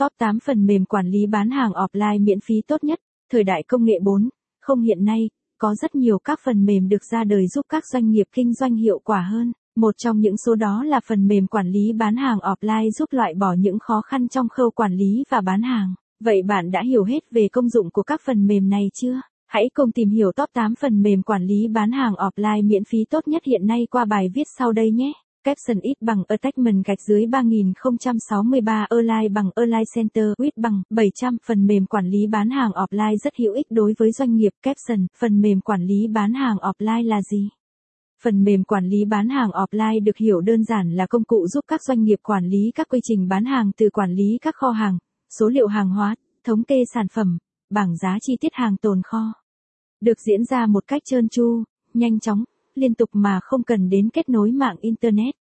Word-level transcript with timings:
Top 0.00 0.12
8 0.18 0.38
phần 0.40 0.66
mềm 0.66 0.84
quản 0.84 1.06
lý 1.06 1.26
bán 1.26 1.50
hàng 1.50 1.70
offline 1.70 2.24
miễn 2.24 2.40
phí 2.40 2.54
tốt 2.66 2.84
nhất, 2.84 3.00
thời 3.32 3.44
đại 3.44 3.62
công 3.68 3.84
nghệ 3.84 3.98
4. 4.02 4.28
Không 4.60 4.80
hiện 4.80 5.04
nay, 5.04 5.30
có 5.58 5.74
rất 5.74 5.94
nhiều 5.94 6.18
các 6.18 6.40
phần 6.44 6.64
mềm 6.64 6.88
được 6.88 7.04
ra 7.12 7.24
đời 7.24 7.46
giúp 7.46 7.66
các 7.68 7.84
doanh 7.92 8.10
nghiệp 8.10 8.26
kinh 8.34 8.54
doanh 8.54 8.74
hiệu 8.74 8.98
quả 9.04 9.20
hơn. 9.30 9.52
Một 9.76 9.94
trong 9.98 10.20
những 10.20 10.36
số 10.36 10.54
đó 10.54 10.84
là 10.84 11.00
phần 11.06 11.26
mềm 11.28 11.46
quản 11.46 11.66
lý 11.68 11.92
bán 11.92 12.16
hàng 12.16 12.38
offline 12.38 12.90
giúp 12.90 13.08
loại 13.12 13.34
bỏ 13.34 13.52
những 13.52 13.78
khó 13.78 14.00
khăn 14.00 14.28
trong 14.28 14.48
khâu 14.48 14.70
quản 14.70 14.92
lý 14.92 15.24
và 15.30 15.40
bán 15.40 15.62
hàng. 15.62 15.94
Vậy 16.24 16.42
bạn 16.42 16.70
đã 16.70 16.82
hiểu 16.82 17.04
hết 17.04 17.30
về 17.30 17.48
công 17.52 17.68
dụng 17.68 17.90
của 17.90 18.02
các 18.02 18.20
phần 18.24 18.46
mềm 18.46 18.68
này 18.68 18.90
chưa? 18.94 19.20
Hãy 19.46 19.70
cùng 19.74 19.92
tìm 19.92 20.08
hiểu 20.08 20.32
top 20.32 20.48
8 20.52 20.74
phần 20.80 21.02
mềm 21.02 21.22
quản 21.22 21.44
lý 21.44 21.68
bán 21.68 21.92
hàng 21.92 22.12
offline 22.12 22.68
miễn 22.68 22.84
phí 22.84 22.98
tốt 23.10 23.28
nhất 23.28 23.42
hiện 23.44 23.66
nay 23.66 23.86
qua 23.90 24.04
bài 24.04 24.28
viết 24.34 24.44
sau 24.58 24.72
đây 24.72 24.90
nhé. 24.90 25.12
Caption 25.44 25.80
ít 25.80 25.94
bằng 26.00 26.22
attachment 26.28 26.84
gạch 26.84 27.00
dưới 27.00 27.26
3063 27.26 28.86
online 28.90 29.28
bằng 29.28 29.50
online 29.54 29.84
Center 29.94 30.24
with 30.38 30.50
bằng 30.56 30.82
700 30.90 31.36
phần 31.46 31.66
mềm 31.66 31.86
quản 31.86 32.06
lý 32.06 32.26
bán 32.26 32.50
hàng 32.50 32.70
offline 32.70 33.16
rất 33.16 33.36
hữu 33.36 33.54
ích 33.54 33.66
đối 33.70 33.94
với 33.98 34.12
doanh 34.12 34.34
nghiệp 34.34 34.52
Caption 34.62 35.06
phần 35.18 35.40
mềm 35.40 35.60
quản 35.60 35.82
lý 35.82 36.08
bán 36.08 36.34
hàng 36.34 36.56
offline 36.56 37.06
là 37.06 37.22
gì? 37.22 37.48
Phần 38.22 38.44
mềm 38.44 38.64
quản 38.64 38.86
lý 38.86 39.04
bán 39.04 39.28
hàng 39.28 39.50
offline 39.50 40.04
được 40.04 40.16
hiểu 40.16 40.40
đơn 40.40 40.64
giản 40.64 40.90
là 40.90 41.06
công 41.06 41.24
cụ 41.24 41.46
giúp 41.46 41.64
các 41.68 41.82
doanh 41.82 42.02
nghiệp 42.02 42.18
quản 42.22 42.44
lý 42.44 42.70
các 42.74 42.88
quy 42.88 43.00
trình 43.02 43.28
bán 43.28 43.44
hàng 43.44 43.70
từ 43.76 43.90
quản 43.90 44.12
lý 44.12 44.38
các 44.42 44.54
kho 44.54 44.70
hàng, 44.70 44.98
số 45.38 45.48
liệu 45.48 45.66
hàng 45.66 45.90
hóa, 45.90 46.14
thống 46.44 46.64
kê 46.64 46.84
sản 46.94 47.06
phẩm, 47.08 47.38
bảng 47.70 47.96
giá 47.96 48.18
chi 48.20 48.36
tiết 48.40 48.52
hàng 48.52 48.76
tồn 48.76 49.02
kho. 49.04 49.32
Được 50.00 50.20
diễn 50.20 50.44
ra 50.44 50.66
một 50.66 50.86
cách 50.86 51.02
trơn 51.04 51.28
tru, 51.28 51.62
nhanh 51.94 52.20
chóng, 52.20 52.44
liên 52.80 52.94
tục 52.94 53.10
mà 53.12 53.40
không 53.42 53.62
cần 53.62 53.90
đến 53.90 54.08
kết 54.12 54.28
nối 54.28 54.50
mạng 54.52 54.76
Internet. 54.80 55.39